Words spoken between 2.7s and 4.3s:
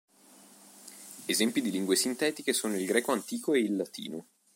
il greco antico e il latino.